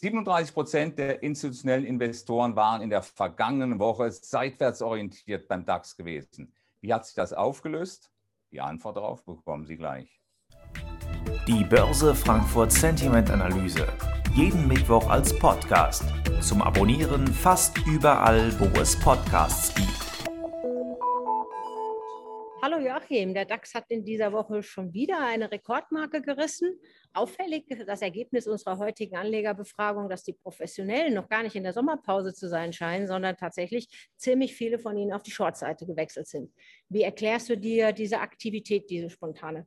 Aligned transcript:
37 0.00 0.52
Prozent 0.52 0.98
der 0.98 1.22
institutionellen 1.22 1.86
Investoren 1.86 2.54
waren 2.54 2.82
in 2.82 2.90
der 2.90 3.00
vergangenen 3.00 3.78
Woche 3.78 4.10
seitwärts 4.10 4.82
orientiert 4.82 5.48
beim 5.48 5.64
DAX 5.64 5.96
gewesen. 5.96 6.52
Wie 6.82 6.92
hat 6.92 7.06
sich 7.06 7.14
das 7.14 7.32
aufgelöst? 7.32 8.10
Die 8.52 8.60
Antwort 8.60 8.98
darauf 8.98 9.24
bekommen 9.24 9.64
Sie 9.64 9.78
gleich. 9.78 10.20
Die 11.48 11.64
Börse 11.64 12.14
Frankfurt 12.14 12.72
Sentiment 12.72 13.30
Analyse. 13.30 13.86
Jeden 14.34 14.68
Mittwoch 14.68 15.08
als 15.08 15.36
Podcast. 15.38 16.04
Zum 16.42 16.60
Abonnieren 16.60 17.26
fast 17.26 17.78
überall, 17.86 18.52
wo 18.60 18.66
es 18.78 19.00
Podcasts 19.00 19.74
gibt. 19.74 20.15
Hallo 22.76 22.88
Joachim, 22.88 23.32
der 23.32 23.46
DAX 23.46 23.74
hat 23.74 23.86
in 23.88 24.04
dieser 24.04 24.34
Woche 24.34 24.62
schon 24.62 24.92
wieder 24.92 25.24
eine 25.24 25.50
Rekordmarke 25.50 26.20
gerissen. 26.20 26.78
Auffällig 27.14 27.64
das 27.86 28.02
Ergebnis 28.02 28.46
unserer 28.46 28.76
heutigen 28.76 29.16
Anlegerbefragung, 29.16 30.10
dass 30.10 30.24
die 30.24 30.34
Professionellen 30.34 31.14
noch 31.14 31.30
gar 31.30 31.42
nicht 31.42 31.56
in 31.56 31.62
der 31.62 31.72
Sommerpause 31.72 32.34
zu 32.34 32.50
sein 32.50 32.74
scheinen, 32.74 33.06
sondern 33.06 33.38
tatsächlich 33.38 34.10
ziemlich 34.18 34.54
viele 34.54 34.78
von 34.78 34.94
ihnen 34.94 35.14
auf 35.14 35.22
die 35.22 35.30
Shortseite 35.30 35.86
gewechselt 35.86 36.26
sind. 36.26 36.52
Wie 36.90 37.00
erklärst 37.00 37.48
du 37.48 37.56
dir 37.56 37.92
diese 37.92 38.20
Aktivität, 38.20 38.90
diese 38.90 39.08
spontane? 39.08 39.66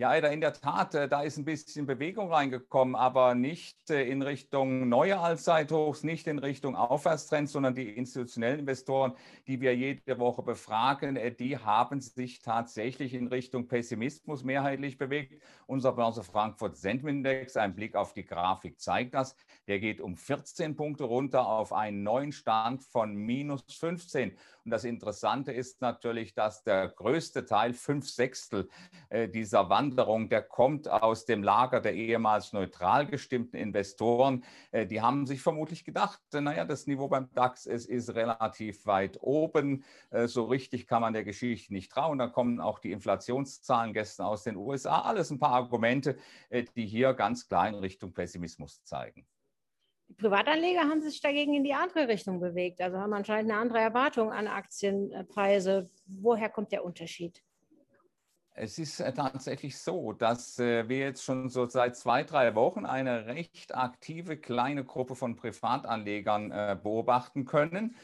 Ja, 0.00 0.14
in 0.14 0.40
der 0.40 0.54
Tat, 0.54 0.94
äh, 0.94 1.10
da 1.10 1.20
ist 1.20 1.36
ein 1.36 1.44
bisschen 1.44 1.84
Bewegung 1.84 2.32
reingekommen, 2.32 2.94
aber 2.96 3.34
nicht 3.34 3.90
äh, 3.90 4.08
in 4.08 4.22
Richtung 4.22 4.88
neue 4.88 5.20
Allzeithochs, 5.20 6.04
nicht 6.04 6.26
in 6.26 6.38
Richtung 6.38 6.74
Aufwärtstrends, 6.74 7.52
sondern 7.52 7.74
die 7.74 7.86
institutionellen 7.86 8.60
Investoren, 8.60 9.12
die 9.46 9.60
wir 9.60 9.76
jede 9.76 10.18
Woche 10.18 10.42
befragen, 10.42 11.16
äh, 11.16 11.30
die 11.32 11.58
haben 11.58 12.00
sich 12.00 12.40
tatsächlich 12.40 13.12
in 13.12 13.26
Richtung 13.26 13.68
Pessimismus 13.68 14.42
mehrheitlich 14.42 14.96
bewegt. 14.96 15.34
Unser 15.66 15.92
Börse 15.92 16.24
Frankfurt 16.24 16.78
Sentiment 16.78 17.28
ein 17.58 17.74
Blick 17.74 17.94
auf 17.94 18.14
die 18.14 18.24
Grafik 18.24 18.80
zeigt 18.80 19.12
das, 19.12 19.36
der 19.66 19.80
geht 19.80 20.00
um 20.00 20.16
14 20.16 20.76
Punkte 20.76 21.04
runter 21.04 21.46
auf 21.46 21.74
einen 21.74 22.02
neuen 22.02 22.32
Stand 22.32 22.82
von 22.84 23.14
minus 23.14 23.64
15. 23.68 24.34
Und 24.64 24.70
das 24.70 24.84
Interessante 24.84 25.52
ist 25.52 25.82
natürlich, 25.82 26.32
dass 26.32 26.62
der 26.64 26.88
größte 26.88 27.44
Teil, 27.44 27.74
fünf 27.74 28.08
Sechstel 28.08 28.68
dieser 29.10 29.68
Wand, 29.68 29.89
Wanderung, 29.90 30.28
der 30.28 30.42
kommt 30.42 30.88
aus 30.88 31.24
dem 31.24 31.42
Lager 31.42 31.80
der 31.80 31.94
ehemals 31.94 32.52
neutral 32.52 33.06
gestimmten 33.06 33.56
Investoren. 33.56 34.44
Äh, 34.70 34.86
die 34.86 35.00
haben 35.00 35.26
sich 35.26 35.42
vermutlich 35.42 35.84
gedacht, 35.84 36.20
äh, 36.32 36.40
naja, 36.40 36.64
das 36.64 36.86
Niveau 36.86 37.08
beim 37.08 37.28
DAX 37.34 37.66
ist, 37.66 37.86
ist 37.86 38.14
relativ 38.14 38.86
weit 38.86 39.18
oben. 39.20 39.84
Äh, 40.10 40.28
so 40.28 40.44
richtig 40.44 40.86
kann 40.86 41.02
man 41.02 41.12
der 41.12 41.24
Geschichte 41.24 41.72
nicht 41.72 41.90
trauen. 41.90 42.18
Dann 42.18 42.32
kommen 42.32 42.60
auch 42.60 42.78
die 42.78 42.92
Inflationszahlen 42.92 43.92
gestern 43.92 44.26
aus 44.26 44.44
den 44.44 44.56
USA. 44.56 45.00
Alles 45.00 45.30
ein 45.30 45.40
paar 45.40 45.54
Argumente, 45.54 46.16
die 46.76 46.86
hier 46.86 47.14
ganz 47.14 47.48
klar 47.48 47.68
in 47.68 47.74
Richtung 47.74 48.12
Pessimismus 48.12 48.84
zeigen. 48.84 49.26
Die 50.08 50.14
Privatanleger 50.14 50.82
haben 50.82 51.02
sich 51.02 51.20
dagegen 51.20 51.54
in 51.54 51.64
die 51.64 51.74
andere 51.74 52.08
Richtung 52.08 52.40
bewegt, 52.40 52.80
also 52.80 52.98
haben 52.98 53.12
anscheinend 53.12 53.50
eine 53.50 53.60
andere 53.60 53.80
Erwartung 53.80 54.32
an 54.32 54.46
Aktienpreise. 54.46 55.90
Woher 56.06 56.48
kommt 56.48 56.72
der 56.72 56.84
Unterschied? 56.84 57.42
Es 58.54 58.78
ist 58.78 58.98
äh, 59.00 59.12
tatsächlich 59.14 59.78
so, 59.78 60.12
dass 60.12 60.58
äh, 60.58 60.88
wir 60.88 60.98
jetzt 60.98 61.22
schon 61.22 61.48
so 61.48 61.66
seit 61.68 61.96
zwei, 61.96 62.24
drei 62.24 62.54
Wochen 62.56 62.84
eine 62.84 63.26
recht 63.26 63.74
aktive 63.74 64.36
kleine 64.36 64.84
Gruppe 64.84 65.14
von 65.14 65.36
Privatanlegern 65.36 66.50
äh, 66.50 66.76
beobachten 66.80 67.44
können, 67.44 67.94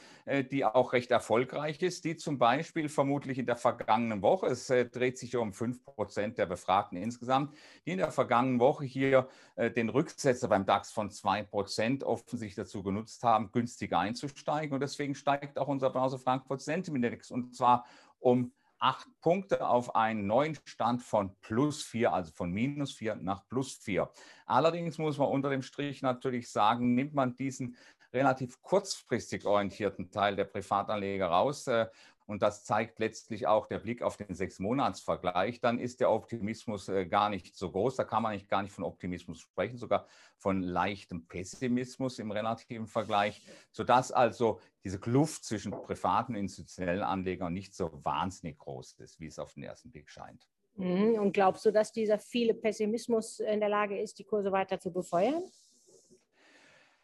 die 0.51 0.65
auch 0.65 0.93
recht 0.93 1.13
erfolgreich 1.13 1.81
ist, 1.83 2.05
die 2.05 2.17
zum 2.17 2.37
Beispiel 2.37 2.89
vermutlich 2.89 3.39
in 3.39 3.47
der 3.47 3.55
vergangenen 3.55 4.23
Woche, 4.23 4.47
es 4.47 4.67
dreht 4.67 5.17
sich 5.19 5.37
um 5.37 5.53
fünf 5.53 5.85
Prozent 5.85 6.37
der 6.37 6.47
Befragten 6.47 6.99
insgesamt, 6.99 7.55
die 7.87 7.93
in 7.93 7.99
der 7.99 8.11
vergangenen 8.11 8.59
Woche 8.59 8.85
hier 8.85 9.29
den 9.57 9.89
Rücksetzer 9.89 10.49
beim 10.49 10.67
DAX 10.67 10.91
von 10.91 11.13
zwei 11.13 11.45
Prozent 11.45 12.03
offensichtlich 12.03 12.57
dazu 12.57 12.83
genutzt 12.83 13.23
haben, 13.23 13.53
günstig 13.53 13.93
einzusteigen. 13.93 14.75
Und 14.75 14.81
deswegen 14.81 15.15
steigt 15.15 15.61
auch 15.61 15.69
unser 15.69 15.91
Börse 15.91 16.19
Frankfurt 16.19 16.61
Sentiment 16.61 17.05
Index 17.05 17.31
und 17.31 17.55
zwar 17.55 17.87
um 18.19 18.51
acht 18.79 19.09
Punkte 19.21 19.67
auf 19.67 19.95
einen 19.95 20.27
neuen 20.27 20.59
Stand 20.65 21.03
von 21.03 21.35
plus 21.41 21.83
vier, 21.83 22.13
also 22.13 22.33
von 22.33 22.51
minus 22.51 22.93
vier 22.93 23.17
nach 23.17 23.47
plus 23.49 23.77
vier. 23.77 24.11
Allerdings 24.45 24.99
muss 24.99 25.19
man 25.19 25.29
unter 25.29 25.51
dem 25.51 25.63
Strich 25.63 26.03
natürlich 26.03 26.51
sagen, 26.51 26.95
nimmt 26.95 27.15
man 27.15 27.35
diesen 27.35 27.77
relativ 28.13 28.61
kurzfristig 28.63 29.45
orientierten 29.45 30.11
Teil 30.11 30.37
der 30.37 30.45
Privatanleger 30.45 31.27
raus 31.27 31.67
äh, 31.67 31.87
und 32.27 32.43
das 32.43 32.65
zeigt 32.65 32.99
letztlich 32.99 33.47
auch 33.47 33.67
der 33.67 33.79
Blick 33.79 34.03
auf 34.03 34.17
den 34.17 34.35
Sechs-Monats-Vergleich, 34.35 35.61
dann 35.61 35.79
ist 35.79 36.01
der 36.01 36.11
Optimismus 36.11 36.89
äh, 36.89 37.07
gar 37.07 37.31
nicht 37.31 37.57
so 37.57 37.71
groß. 37.71 37.97
Da 37.97 38.05
kann 38.05 38.23
man 38.23 38.35
nicht, 38.35 38.49
gar 38.49 38.63
nicht 38.63 38.73
von 38.73 38.85
Optimismus 38.85 39.41
sprechen, 39.41 39.79
sogar 39.79 40.07
von 40.37 40.61
leichtem 40.63 41.27
Pessimismus 41.27 42.19
im 42.19 42.31
relativen 42.31 42.87
Vergleich, 42.87 43.43
sodass 43.71 44.11
also 44.11 44.61
diese 44.85 44.99
Kluft 44.99 45.45
zwischen 45.45 45.71
privaten 45.71 46.35
und 46.35 46.41
institutionellen 46.41 47.03
Anlegern 47.03 47.53
nicht 47.53 47.75
so 47.75 47.91
wahnsinnig 48.05 48.59
groß 48.59 48.95
ist, 48.95 49.21
wie 49.21 49.27
es 49.27 49.39
auf 49.39 49.55
den 49.55 49.63
ersten 49.63 49.91
Blick 49.91 50.11
scheint. 50.11 50.49
Mhm. 50.77 51.19
Und 51.19 51.33
glaubst 51.33 51.65
du, 51.65 51.71
dass 51.71 51.93
dieser 51.93 52.19
viele 52.19 52.55
Pessimismus 52.55 53.41
in 53.41 53.61
der 53.61 53.69
Lage 53.69 54.01
ist, 54.01 54.19
die 54.19 54.25
Kurse 54.25 54.53
weiter 54.53 54.79
zu 54.79 54.93
befeuern? 54.93 55.45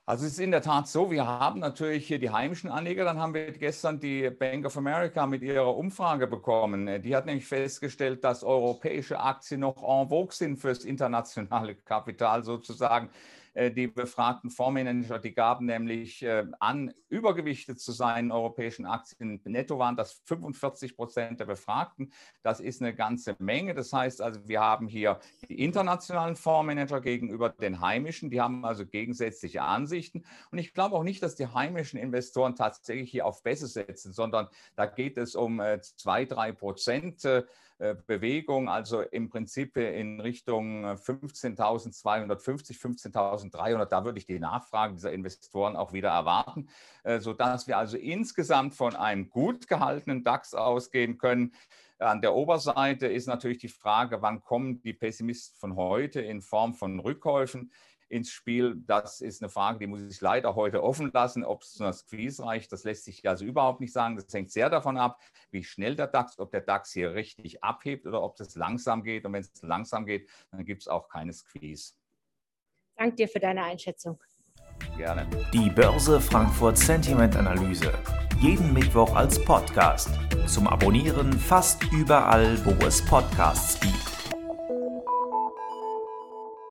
Also 0.05 0.27
es 0.27 0.33
ist 0.33 0.41
in 0.41 0.51
der 0.51 0.63
Tat 0.63 0.89
so, 0.89 1.13
wir 1.13 1.25
haben 1.25 1.61
natürlich 1.61 2.09
hier 2.09 2.19
die 2.19 2.31
heimischen 2.31 2.69
Anleger, 2.69 3.05
dann 3.05 3.21
haben 3.21 3.35
wir 3.35 3.53
gestern 3.53 4.01
die 4.01 4.31
Bank 4.31 4.67
of 4.67 4.77
America 4.77 5.27
mit 5.29 5.43
ihrer 5.43 5.77
Umfrage 5.77 6.27
bekommen. 6.27 7.01
Die 7.03 7.15
hat 7.15 7.27
nämlich 7.27 7.47
festgestellt, 7.47 8.25
dass 8.25 8.43
europäische 8.43 9.21
Aktien 9.21 9.61
noch 9.61 9.77
en 9.77 10.09
vogue 10.09 10.33
sind 10.33 10.57
fürs 10.57 10.85
internationale 10.85 11.77
Kapital 11.77 12.43
sozusagen. 12.43 13.11
Äh, 13.55 13.71
die 13.71 13.87
befragten 13.87 14.51
Fondsmanager, 14.51 15.19
die 15.19 15.35
gaben 15.35 15.67
nämlich 15.67 16.23
äh, 16.23 16.47
an, 16.59 16.93
übergewichtet 17.09 17.81
zu 17.81 17.93
sein 17.93 18.27
in 18.27 18.33
europäischen 18.33 18.87
Aktien. 18.87 19.41
Netto 19.45 19.79
waren 19.79 19.97
das 19.97 20.23
45 20.25 20.97
Prozent 20.97 21.41
der 21.41 21.45
Befragten. 21.45 22.13
Das 22.43 22.61
ist 22.61 22.81
eine 22.81 22.95
ganze 22.95 23.37
Menge. 23.39 23.75
Das 23.75 23.93
heißt 23.93 24.23
also, 24.23 24.41
wir 24.49 24.61
haben 24.61 24.89
hier 24.89 25.21
die 25.49 25.63
internationalen 25.63 26.37
Fondsmanager 26.37 27.01
gegenüber 27.01 27.51
den 27.51 27.81
heimischen. 27.81 28.31
Die 28.31 28.41
haben 28.41 28.65
also 28.65 28.87
gegensätzliche 28.87 29.63
Ansichten. 29.63 30.25
Und 30.51 30.59
ich 30.59 30.73
glaube 30.73 30.97
auch 30.97 31.05
nicht, 31.05 31.23
dass 31.23 31.37
die 31.37 31.47
heimischen 31.47 31.99
Investoren 31.99 32.57
tatsächlich 32.57 33.11
hier 33.11 33.27
auf 33.27 33.43
Bässe 33.43 33.67
setzen, 33.67 34.13
sondern 34.13 34.49
da 34.77 34.87
geht 34.87 35.19
es 35.19 35.35
um 35.35 35.61
äh, 35.61 35.81
zwei, 35.83 36.25
drei 36.25 36.53
Prozent 36.53 37.23
Bewegung, 38.07 38.69
also 38.69 39.01
im 39.01 39.29
Prinzip 39.29 39.77
in 39.77 40.21
Richtung 40.21 40.87
15.250, 40.87 42.79
15.300. 42.79 43.87
Da 43.87 44.05
würde 44.05 44.19
ich 44.19 44.27
die 44.27 44.39
Nachfrage 44.39 44.95
dieser 44.95 45.13
Investoren 45.13 45.77
auch 45.77 45.93
wieder 45.93 46.11
erwarten, 46.11 46.69
äh, 47.03 47.19
sodass 47.19 47.67
wir 47.67 47.79
also 47.79 47.97
insgesamt 47.97 48.75
von 48.75 48.95
einem 48.95 49.31
gut 49.31 49.67
gehaltenen 49.67 50.23
DAX 50.23 50.55
ausgehen 50.55 51.19
können. 51.19 51.53
An 51.99 52.21
der 52.21 52.35
Oberseite 52.35 53.07
ist 53.07 53.27
natürlich 53.27 53.59
die 53.59 53.69
Frage, 53.69 54.23
wann 54.23 54.43
kommen 54.43 54.81
die 54.83 54.93
Pessimisten 54.93 55.59
von 55.59 55.77
heute 55.77 56.21
in 56.21 56.41
Form 56.41 56.75
von 56.75 57.01
Rückkäufen 57.01 57.73
ins 58.13 58.31
Spiel. 58.31 58.77
Das 58.87 59.21
ist 59.21 59.43
eine 59.43 59.49
Frage, 59.49 59.79
die 59.79 59.87
muss 59.87 60.03
ich 60.03 60.21
leider 60.21 60.55
heute 60.55 60.83
offen 60.83 61.11
lassen. 61.13 61.45
Ob 61.45 61.63
es 61.63 61.73
zu 61.73 61.83
einer 61.83 61.93
Squeeze 61.93 62.45
reicht, 62.45 62.71
das 62.71 62.85
lässt 62.85 63.05
sich 63.05 63.27
also 63.29 63.45
überhaupt 63.45 63.81
nicht 63.81 63.93
sagen. 63.93 64.17
Das 64.17 64.33
hängt 64.33 64.51
sehr 64.51 64.69
davon 64.69 64.99
ab, 64.99 65.21
wie 65.51 65.65
schnell 65.65 65.97
der 65.97 66.07
DAX, 66.07 66.39
ob 66.39 66.51
der 66.51 66.61
DAX 66.61 66.93
hier 66.93 67.15
richtig 67.15 67.65
abhebt 67.65 68.07
oder 68.07 68.23
ob 68.23 68.37
das 68.37 68.55
langsam 68.55 69.03
geht. 69.03 69.25
Und 69.25 69.33
wenn 69.33 69.41
es 69.41 69.63
langsam 69.63 70.05
geht, 70.05 70.29
dann 70.51 70.65
gibt 70.65 70.83
es 70.83 70.89
auch 70.89 71.09
keine 71.09 71.33
Squeeze. 71.33 71.95
Danke 72.97 73.17
dir 73.17 73.29
für 73.29 73.41
deine 73.41 73.65
Einschätzung. 73.65 74.23
Gerne. 74.97 75.27
Die 75.53 75.71
Börse 75.71 76.21
Frankfurt 76.21 76.77
Sentiment 76.77 77.35
Analyse. 77.37 77.93
Jeden 78.41 78.73
Mittwoch 78.75 79.15
als 79.17 79.43
Podcast. 79.43 80.11
Zum 80.47 80.67
Abonnieren 80.67 81.33
fast 81.33 81.91
überall, 81.93 82.63
wo 82.67 82.73
es 82.87 83.05
Podcasts 83.05 83.81
gibt. 83.81 84.12